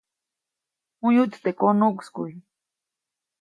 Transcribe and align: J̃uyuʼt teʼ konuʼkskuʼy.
J̃uyuʼt 0.99 1.33
teʼ 1.43 1.55
konuʼkskuʼy. 1.59 2.33